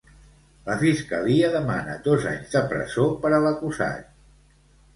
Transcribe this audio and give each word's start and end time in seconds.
La 0.69 0.77
fiscalia 0.83 1.51
demana 1.57 1.99
dos 2.09 2.27
anys 2.31 2.55
de 2.57 2.65
presó 2.73 3.07
per 3.27 3.35
a 3.41 3.45
l'acusat. 3.47 4.13